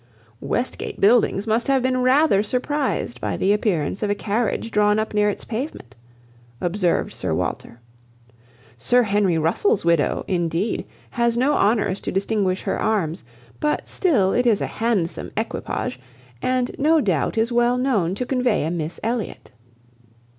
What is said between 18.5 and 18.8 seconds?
a